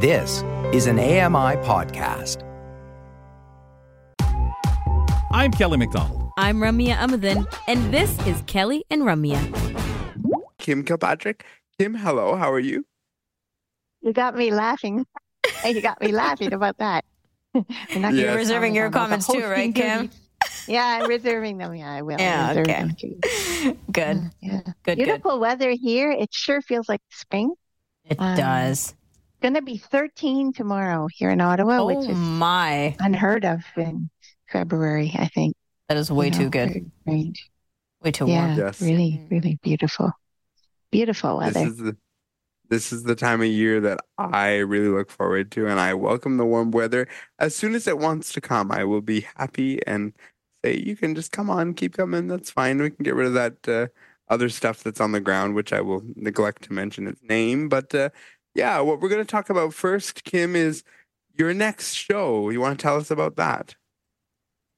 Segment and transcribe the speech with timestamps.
[0.00, 2.44] This is an AMI podcast.
[5.32, 6.30] I'm Kelly McDonald.
[6.38, 9.40] I'm Ramya Amuthan, and this is Kelly and Ramya.
[10.58, 11.44] Kim Kilpatrick.
[11.78, 12.36] Kim, hello.
[12.36, 12.86] How are you?
[14.02, 15.04] You got me laughing.
[15.64, 17.04] you got me laughing about that.
[17.54, 20.10] You're gonna reserving your comments too, right, Kim?
[20.68, 21.74] Yeah, I'm reserving them.
[21.74, 22.18] Yeah, I will.
[22.20, 22.72] Yeah, reserve okay.
[22.72, 23.78] them too.
[23.90, 24.30] Good.
[24.40, 24.60] Yeah.
[24.60, 24.96] Good, good.
[24.98, 26.12] Beautiful weather here.
[26.12, 27.54] It sure feels like spring.
[28.04, 28.94] It Um, does.
[29.40, 32.96] Going to be 13 tomorrow here in Ottawa, Oh which is my.
[32.98, 34.10] unheard of in
[34.48, 35.54] February, I think.
[35.88, 36.68] That is way You too know, good.
[36.70, 37.50] very strange.
[38.02, 38.58] Way too Yeah, warm.
[38.58, 38.82] Yes.
[38.82, 40.12] really, really beautiful.
[40.90, 41.66] Beautiful This weather.
[41.68, 41.96] is the
[42.70, 46.36] this is the time of year that I really look forward to, and I welcome
[46.36, 47.08] the warm weather.
[47.38, 50.12] As soon as it wants to come, I will be happy and
[50.62, 52.26] say, "You can just come on, keep coming.
[52.28, 52.78] That's fine.
[52.82, 53.86] We can get rid of that uh,
[54.28, 57.94] other stuff that's on the ground, which I will neglect to mention its name." But
[57.94, 58.10] uh,
[58.54, 60.82] yeah, what we're going to talk about first, Kim, is
[61.36, 62.50] your next show.
[62.50, 63.76] You want to tell us about that?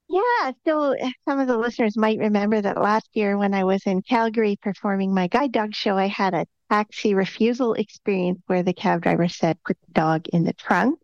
[0.09, 3.87] Yeah, so uh, some of the listeners might remember that last year when I was
[3.87, 8.73] in Calgary performing my guide dog show, I had a taxi refusal experience where the
[8.73, 10.99] cab driver said, put the dog in the trunk.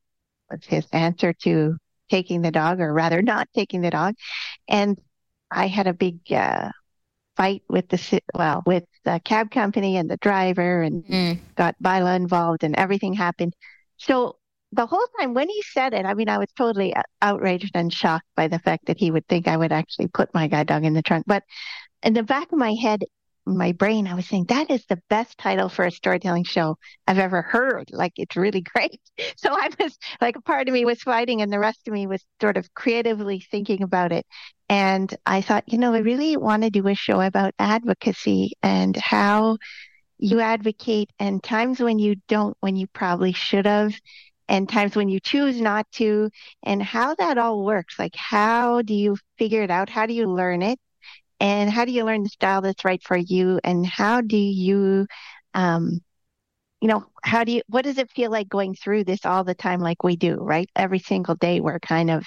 [0.50, 1.76] Was his answer to
[2.10, 4.14] taking the dog, or rather not taking the dog.
[4.68, 4.98] And
[5.50, 6.70] I had a big uh,
[7.36, 11.38] fight with the, well, with the cab company and the driver and Mm.
[11.56, 13.54] got Bila involved and everything happened.
[13.98, 14.36] So
[14.72, 18.26] the whole time when he said it, I mean, I was totally outraged and shocked
[18.36, 20.94] by the fact that he would think I would actually put my guide dog in
[20.94, 21.24] the trunk.
[21.26, 21.44] But
[22.02, 23.04] in the back of my head,
[23.46, 27.18] my brain, I was saying that is the best title for a storytelling show I've
[27.18, 27.90] ever heard.
[27.92, 29.00] Like it's really great.
[29.36, 32.06] So I was like, a part of me was fighting and the rest of me
[32.06, 34.26] was sort of creatively thinking about it.
[34.68, 38.96] And I thought, you know, I really want to do a show about advocacy and
[38.96, 39.58] how
[40.18, 43.94] you advocate and times when you don't, when you probably should have,
[44.48, 46.30] and times when you choose not to,
[46.62, 47.98] and how that all works.
[47.98, 49.88] Like, how do you figure it out?
[49.90, 50.78] How do you learn it?
[51.40, 53.60] And how do you learn the style that's right for you?
[53.62, 55.06] And how do you,
[55.54, 56.00] um,
[56.80, 59.54] you know, how do you, what does it feel like going through this all the
[59.54, 60.68] time like we do, right?
[60.76, 62.24] Every single day we're kind of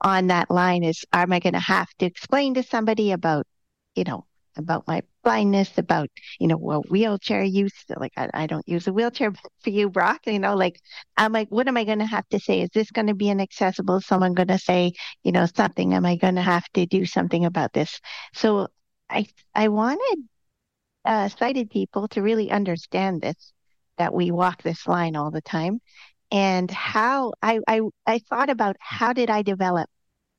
[0.00, 3.46] on that line is, am I going to have to explain to somebody about,
[3.94, 7.72] you know, about my blindness, about, you know, well, wheelchair use.
[7.96, 10.80] Like, I, I don't use a wheelchair, for you, Brock, you know, like,
[11.16, 12.60] I'm like, what am I going to have to say?
[12.60, 13.96] Is this going to be inaccessible?
[13.96, 14.92] Is someone going to say,
[15.22, 15.94] you know, something?
[15.94, 18.00] Am I going to have to do something about this?
[18.34, 18.68] So
[19.10, 20.24] I, I wanted
[21.04, 23.52] uh, sighted people to really understand this,
[23.98, 25.80] that we walk this line all the time.
[26.30, 29.88] And how I, I, I thought about how did I develop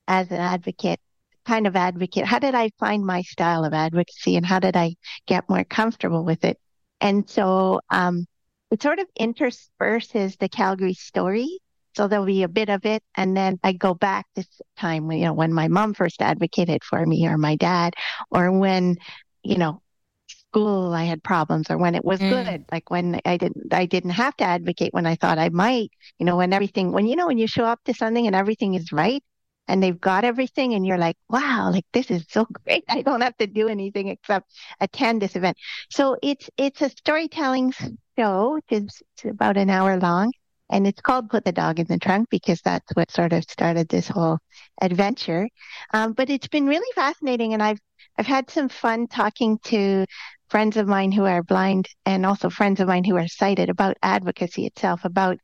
[0.07, 0.99] as an advocate
[1.45, 2.25] kind of advocate?
[2.25, 4.95] How did I find my style of advocacy and how did I
[5.28, 6.57] get more comfortable with it?
[7.01, 8.25] And so um,
[8.72, 11.59] it sort of intersperses the Calgary story.
[11.95, 13.03] So there'll be a bit of it.
[13.16, 14.47] And then I go back this
[14.78, 17.94] time when, you know, when my mom first advocated for me or my dad
[18.31, 18.97] or when,
[19.44, 19.81] you know,
[20.27, 22.25] school I had problems or when it was Mm.
[22.25, 22.66] good.
[22.72, 26.25] Like when I didn't, I didn't have to advocate when I thought I might, you
[26.25, 28.91] know, when everything, when, you know, when you show up to something and everything is
[28.91, 29.23] right
[29.67, 32.83] and they've got everything and you're like, wow, like this is so great.
[32.87, 35.57] I don't have to do anything except attend this event.
[35.89, 37.73] So it's, it's a storytelling
[38.17, 38.59] show.
[38.69, 40.31] It's, it's about an hour long
[40.69, 43.89] and it's called Put the Dog in the Trunk because that's what sort of started
[43.89, 44.39] this whole
[44.81, 45.47] adventure.
[45.93, 47.79] Um, but it's been really fascinating and I've,
[48.17, 50.05] I've had some fun talking to
[50.49, 53.97] friends of mine who are blind and also friends of mine who are sighted about
[54.01, 55.37] advocacy itself, about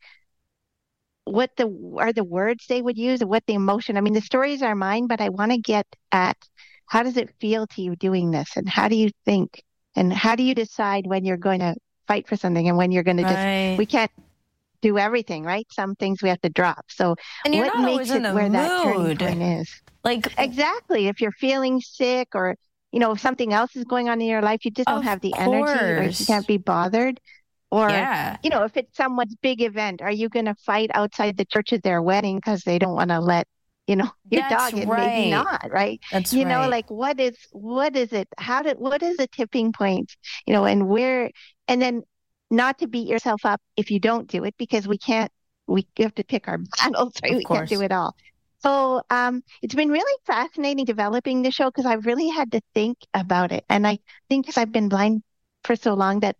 [1.25, 1.67] what the
[1.99, 3.97] are the words they would use and what the emotion.
[3.97, 6.37] I mean, the stories are mine, but I want to get at
[6.87, 9.63] how does it feel to you doing this and how do you think
[9.95, 11.75] and how do you decide when you're going to
[12.07, 13.75] fight for something and when you're going to just Right.
[13.77, 14.11] we can't
[14.81, 15.65] do everything, right?
[15.71, 16.85] Some things we have to drop.
[16.89, 17.15] So
[17.45, 19.69] and you're what makes it where that turning point is?
[20.03, 21.07] Like, Exactly.
[21.07, 22.55] If you're feeling sick or,
[22.91, 25.21] you know, if something else is going on in your life, you just don't have
[25.21, 27.19] the energy or you can't be bothered.
[27.71, 28.37] Or, yeah.
[28.43, 31.71] you know, if it's someone's big event, are you going to fight outside the church
[31.71, 33.47] at their wedding because they don't want to let,
[33.87, 34.89] you know, your That's dog in?
[34.89, 35.07] right.
[35.07, 36.01] Maybe not, right?
[36.11, 36.49] That's you right.
[36.49, 38.27] know, like what is, what is it?
[38.37, 40.13] How did, what is the tipping point?
[40.45, 41.31] You know, and where,
[41.69, 42.03] and then
[42.49, 45.31] not to beat yourself up if you don't do it because we can't,
[45.65, 47.31] we have to pick our battles, right?
[47.31, 48.15] Of we can't do it all.
[48.61, 52.97] So um, it's been really fascinating developing the show because I've really had to think
[53.13, 53.63] about it.
[53.69, 55.23] And I think because I've been blind
[55.63, 56.35] for so long that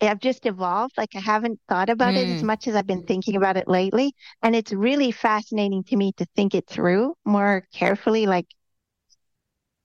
[0.00, 0.94] I've just evolved.
[0.96, 2.46] Like I haven't thought about it as Mm.
[2.46, 4.14] much as I've been thinking about it lately.
[4.42, 8.46] And it's really fascinating to me to think it through more carefully, like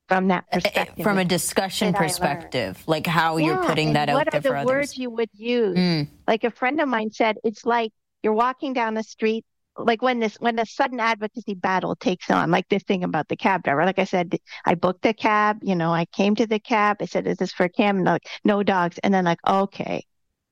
[0.10, 1.04] from that perspective.
[1.04, 2.08] From a discussion Did I learn?
[2.10, 4.52] perspective, like how you're putting that out there for others.
[4.52, 5.78] what are the words you would use?
[5.78, 6.08] Mm.
[6.28, 9.46] Like a friend of mine said, it's like you're walking down the street,
[9.78, 13.36] like when this when a sudden advocacy battle takes on, like this thing about the
[13.36, 13.86] cab driver.
[13.86, 15.60] Like I said, I booked a cab.
[15.62, 16.98] You know, I came to the cab.
[17.02, 19.00] I said, "Is this for cam And like, no dogs.
[19.04, 20.06] And then like, okay,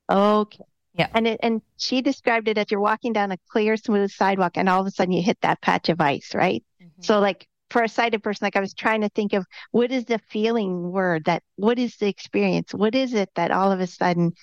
[0.09, 0.63] okay.
[0.93, 1.07] Yeah.
[1.13, 4.67] And it, and she described it as you're walking down a clear, smooth sidewalk, and
[4.67, 6.63] all of a sudden you hit that patch of ice, right?
[6.81, 7.01] Mm-hmm.
[7.01, 10.05] So like for a sighted person, like I was trying to think of what is
[10.05, 12.73] the feeling word that what is the experience?
[12.73, 14.33] What is it that all of a sudden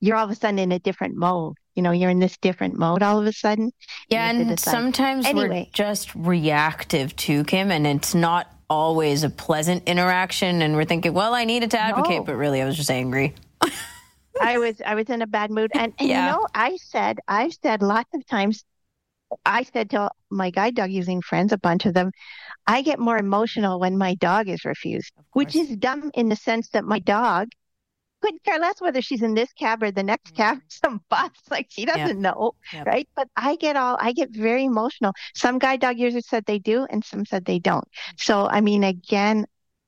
[0.00, 1.56] you're all of a sudden in a different mode?
[1.76, 3.70] You know, you're in this different mode all of a sudden.
[4.08, 5.70] Yeah, and sometimes we're Anyway.
[5.74, 10.62] just reactive to Kim, and it's not always a pleasant interaction.
[10.62, 12.24] And we're thinking, well, I needed to advocate, No.
[12.24, 13.34] but really, I was just angry.
[14.40, 16.26] I was I was in a bad mood, and, and Yeah.
[16.26, 18.64] you know, I said I said lots of times.
[19.44, 22.10] I said to my guide dog using friends, a bunch of them,
[22.66, 26.68] I get more emotional when my dog is refused, which is dumb in the sense
[26.70, 27.48] that my dog
[28.22, 30.42] couldn't care less whether she's in this cab or the next mm-hmm.
[30.42, 31.30] cab, some bus.
[31.50, 32.54] Like she doesn't know,
[32.84, 33.08] right?
[33.14, 35.12] But I get all I get very emotional.
[35.34, 37.84] Some guide dog users said they do, and some said they don't.
[37.84, 38.16] Mm-hmm.
[38.18, 39.46] So I mean, again,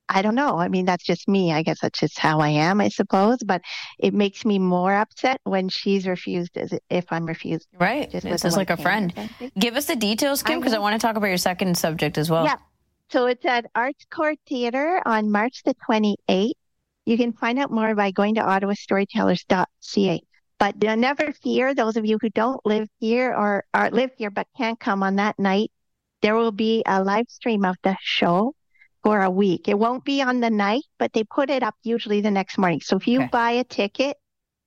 [0.08, 0.58] I don't know.
[0.58, 1.52] I mean, that's just me.
[1.52, 3.38] I guess that's just how I am, I suppose.
[3.44, 3.60] But
[3.98, 7.68] it makes me more upset when she's refused as if I'm refused.
[7.78, 8.10] Right.
[8.10, 9.12] Just This with is like a friend.
[9.12, 9.52] hand or something.
[9.60, 12.16] Give us the details, Kim, I because I want to talk about your second subject
[12.16, 12.44] as well.
[12.44, 12.56] Yeah.
[13.10, 16.52] So it's at Arts Court Theatre on March the 28th.
[17.08, 20.20] You can find out more by going to ottawastorytellers.ca.
[20.58, 24.46] But never fear, those of you who don't live here or, or live here but
[24.58, 25.70] can't come on that night,
[26.20, 28.52] there will be a live stream of the show
[29.02, 29.68] for a week.
[29.68, 32.80] It won't be on the night, but they put it up usually the next morning.
[32.82, 33.28] So if you Okay.
[33.30, 34.18] buy a ticket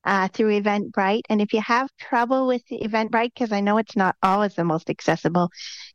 [0.03, 3.95] uh, through Eventbrite, and if you have trouble with the Eventbrite, because I know it's
[3.95, 5.51] not always the most accessible,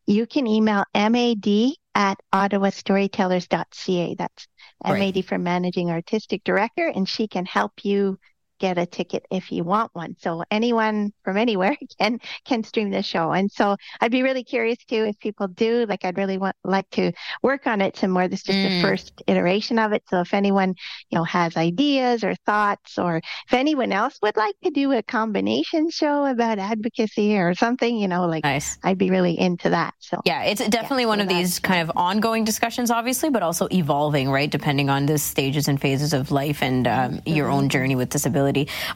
[0.07, 4.15] you can email MAD at ottawastorytellers.ca.
[4.19, 4.47] That's.
[4.85, 8.19] MAD for Managing Artistic Director, and she can help you
[8.59, 10.17] get a ticket if you want one.
[10.19, 13.33] So anyone from anywhere can can stream the show.
[13.33, 15.87] And so I'd be really curious too if people do.
[15.89, 17.13] Like I'd really want like to
[17.43, 18.29] work on it some more.
[18.29, 18.63] This is just Mm.
[18.81, 20.03] the first iteration of it.
[20.09, 20.75] So if anyone,
[21.11, 25.03] you know, has ideas or thoughts or if anyone else would like to do a
[25.03, 28.79] combination show about advocacy or something, you know, like Nice.
[28.83, 29.95] I'd be really into that.
[29.99, 33.69] So Yeah, it's definitely one so of these kind of ongoing discussions, obviously, but also
[33.73, 34.51] evolving, right?
[34.51, 38.46] Depending on the stages and phases of life and um, your own journey with disability.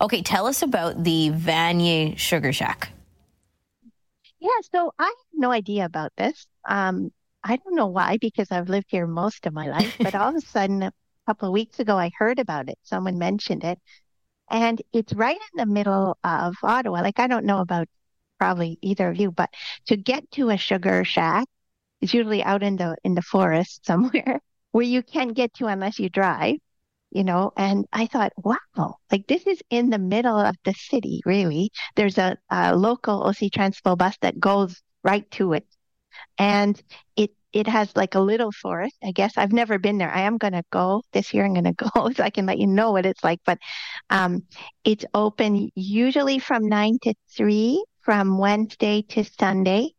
[0.01, 2.91] Okay, tell us about the Vanier Sugar Shack.
[4.39, 6.47] Yeah, so I have no idea about this.
[6.67, 7.13] Um,
[7.43, 10.37] I don't know why, because I've lived here most of my life, but all of
[10.37, 10.93] a sudden, a
[11.27, 12.79] couple of weeks ago, I heard about it.
[12.83, 13.79] Someone mentioned it,
[14.51, 17.03] and it's right in the middle of Ottawa.
[17.03, 17.89] Like, I don't know about
[18.39, 19.51] probably either of you, but
[19.87, 21.49] to get to a sugar shack
[22.01, 24.41] is usually out in the in the forest somewhere
[24.73, 26.57] where you can't get to unless you drive.
[27.11, 31.21] You know, and I thought, wow, like this is in the middle of the city,
[31.27, 35.67] really there's a, a local OC Transpo bus that goes right to it.
[36.39, 36.81] And
[37.17, 38.97] it, it has like a little forest.
[39.03, 40.11] I guess I've never been there.
[40.11, 41.45] I am going to go this year.
[41.45, 43.41] I'm going to go so I can let you know what it's like.
[43.45, 43.59] But,
[44.11, 44.45] um,
[44.85, 49.95] it's open usually from nine to three from Wednesday to Sunday.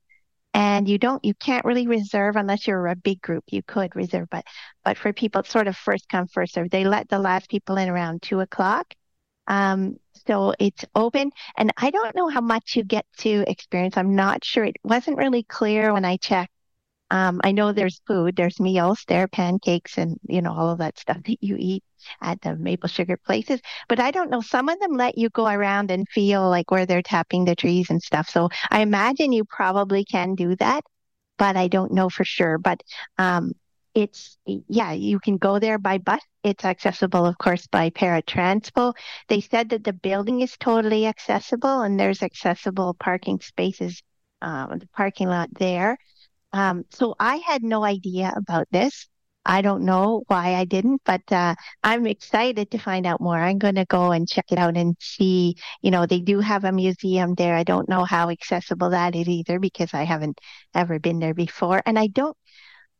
[0.53, 3.45] And you don't, you can't really reserve unless you're a big group.
[3.47, 4.45] You could reserve, but,
[4.83, 6.69] but for people, it's sort of first come, first serve.
[6.69, 8.93] They let the last people in around two o'clock.
[9.47, 13.97] Um, so it's open and I don't know how much you get to experience.
[13.97, 14.65] I'm not sure.
[14.65, 16.50] It wasn't really clear when I checked.
[17.11, 20.79] Um, I know there's food, there's meals, there are pancakes and, you know, all of
[20.79, 21.83] that stuff that you eat
[22.21, 23.59] at the maple sugar places.
[23.89, 24.41] But I don't know.
[24.41, 27.89] Some of them let you go around and feel like where they're tapping the trees
[27.89, 28.29] and stuff.
[28.29, 30.85] So I imagine you probably can do that,
[31.37, 32.57] but I don't know for sure.
[32.57, 32.81] But,
[33.17, 33.53] um,
[33.93, 36.21] it's, yeah, you can go there by bus.
[36.43, 38.93] It's accessible, of course, by Para Transpo.
[39.27, 44.01] They said that the building is totally accessible and there's accessible parking spaces,
[44.41, 45.97] um, the parking lot there.
[46.53, 49.07] Um, so I had no idea about this.
[49.45, 53.37] I don't know why I didn't, but uh, I'm excited to find out more.
[53.39, 55.55] I'm going to go and check it out and see.
[55.81, 57.55] You know, they do have a museum there.
[57.55, 60.39] I don't know how accessible that is either because I haven't
[60.75, 61.81] ever been there before.
[61.85, 62.37] And I don't,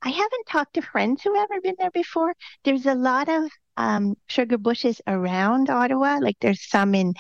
[0.02, 2.34] I haven't talked to friends who ever been there before.
[2.64, 6.20] There's a lot of um, sugar bushes around Ottawa.
[6.22, 7.14] Like there's some in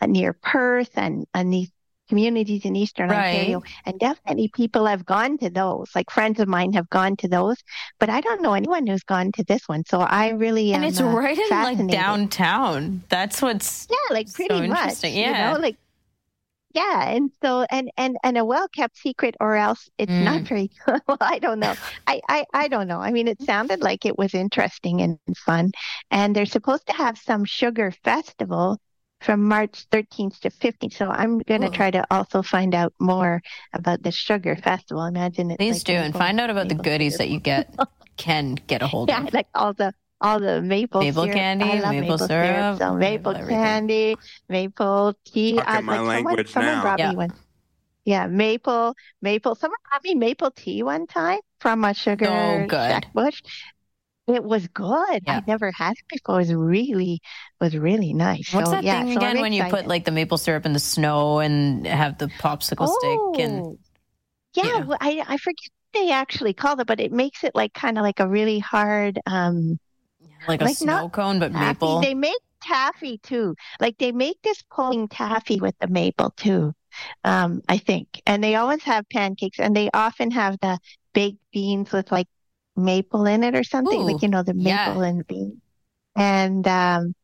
[0.00, 1.70] uh, near Perth and, and these
[2.08, 3.12] communities in Eastern Right.
[3.12, 3.60] Ontario.
[3.84, 5.88] And definitely people have gone to those.
[5.94, 7.56] Like friends of mine have gone to those,
[8.00, 9.84] but I don't know anyone who's gone to this one.
[9.86, 13.02] So I really And it's uh, right in like downtown.
[13.08, 14.96] That's what's Yeah, like So pretty much.
[14.96, 15.36] interesting, You yeah.
[15.36, 15.76] know, like
[16.74, 20.48] yeah, and so and and and a well kept secret, or else it's not Mm.
[20.48, 21.18] very well.
[21.20, 21.76] I don't know.
[22.06, 23.00] I, I I don't know.
[23.00, 25.72] I mean, it sounded like it was interesting and fun,
[26.10, 28.78] and they're supposed to have some sugar festival
[29.26, 30.94] from March 13th to 15th.
[30.94, 33.42] So I'm going to try to also find out more
[33.74, 35.04] about the sugar festival.
[35.04, 35.58] Imagine it.
[35.58, 37.18] Please like do, and find out about the goodies syrup.
[37.18, 37.74] that you get
[38.16, 39.34] can get a hold Yeah, of.
[39.34, 41.34] like all the all the maple Maple syrup.
[41.34, 44.16] candy, I love maple maple, syrup, so maple maple candy,
[44.48, 45.56] maple tea.
[45.56, 46.82] Talking uh, my like someone, language someone now.
[46.82, 47.10] brought Yeah.
[47.10, 47.32] me one.
[48.04, 49.54] Yeah, maple, maple.
[49.56, 52.90] Someone brought me maple tea one time from a sugar So good.
[52.90, 53.42] shack bush.
[54.28, 55.22] It was good.
[55.26, 55.40] Yeah.
[55.40, 56.36] I'd never had it before.
[56.36, 57.20] It was really,
[57.60, 58.52] was really nice.
[58.52, 60.66] What's so, that yeah, thing so I'm again when you put like the maple syrup
[60.66, 63.78] in the snow and have the popsicle stick and Oh,
[64.54, 64.86] yeah, Yeah.
[64.86, 67.98] well, I I forget what they actually call it, but it makes it like kind
[67.98, 69.78] of like a really hard um
[70.48, 71.98] like a Like snow not cone, but taffy.
[71.98, 71.98] maple.
[71.98, 73.54] They make taffy too.
[73.80, 76.74] Like they make this pulling taffy with the maple too.
[77.24, 80.78] Um, I think, and they always have pancakes, and they often have the
[81.14, 82.28] baked beans with like
[82.76, 84.88] maple in it or something, Ooh, like you know the yeah.
[84.88, 85.60] maple and bean.
[86.14, 87.14] And um,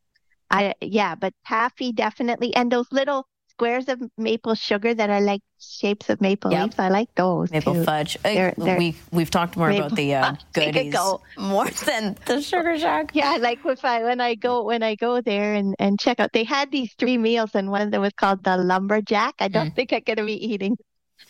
[0.51, 5.41] I yeah, but taffy definitely, and those little squares of maple sugar that are like
[5.61, 6.63] shapes of maple Yep.
[6.63, 6.79] leaves.
[6.79, 7.85] I like those Maple too.
[7.85, 8.17] fudge.
[8.23, 10.41] They're- they're- we we've talked more about the uh, fudge.
[10.57, 11.21] We could goodies go.
[11.39, 13.11] more than the sugar shack.
[13.15, 16.33] Yeah, like if I when I go when I go there and and check out,
[16.33, 19.35] they had these three meals, and one of them was called the lumberjack.
[19.39, 20.77] I don't think I'm gonna be eating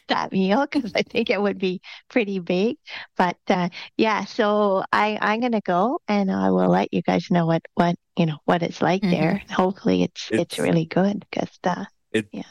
[0.09, 2.77] that meal because I think it would be pretty big.
[3.17, 7.47] But uh, yeah, so I I'm gonna go and I will let you guys know
[7.47, 9.11] what what you know what it's like Mhm.
[9.11, 9.43] there.
[9.51, 11.85] Hopefully, it's, it's It's- really good because uh,
[12.33, 12.43] Yeah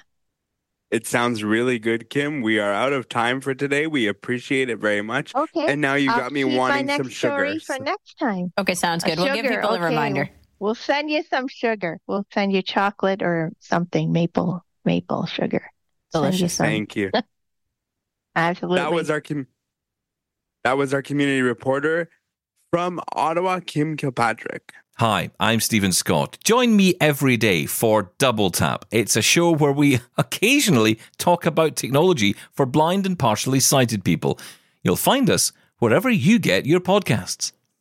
[0.90, 2.42] It sounds really good, Kim.
[2.42, 3.88] We are out of time for today.
[3.88, 5.34] We appreciate it very much.
[5.34, 5.68] okay.
[5.72, 7.34] And now you I'll got me keep my wanting next some sugar.
[7.36, 8.52] story for next time.
[8.58, 9.20] Okay, sounds A good.
[9.20, 10.30] We'll give sugar, people a reminder.
[10.60, 11.98] We'll send you some sugar.
[12.08, 15.64] We'll send you chocolate or something maple maple sugar.
[16.12, 16.58] Send you Delicious.
[16.58, 17.12] Thank you.
[18.36, 18.77] Absolutely.
[18.80, 19.48] That was our com-
[20.63, 22.10] that was our community reporter
[22.70, 24.74] from Ottawa, Kim Kilpatrick.
[24.98, 26.38] Hi, I'm Steven Scott.
[26.44, 28.86] Join me every day for Double Tap.
[28.91, 34.38] It's a show where we occasionally talk about technology for blind and partially sighted people.
[34.84, 37.51] You'll find us wherever you get your podcasts.